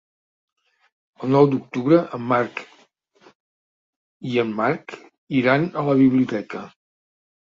El 1.25 1.31
nou 1.33 1.49
d'octubre 1.51 1.99
en 2.17 2.23
Marc 2.31 2.63
i 4.31 4.39
en 4.43 4.53
Marc 4.61 4.95
iran 5.41 5.67
a 5.83 5.83
la 5.91 5.95
biblioteca. 6.03 6.65